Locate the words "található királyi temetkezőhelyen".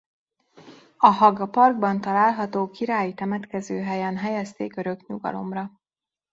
2.01-4.17